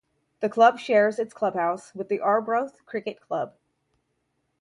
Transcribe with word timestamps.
The 0.39 0.49
club 0.49 0.79
shares 0.79 1.19
its 1.19 1.31
clubhouse 1.31 1.93
with 1.93 2.07
the 2.09 2.19
Arbroath 2.21 2.83
Cricket 2.87 3.21
Club. 3.21 3.53